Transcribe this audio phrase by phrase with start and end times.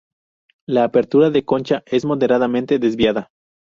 [0.67, 3.29] La apertura de concha es moderadamente desviada.